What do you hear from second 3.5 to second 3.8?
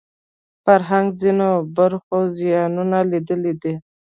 دي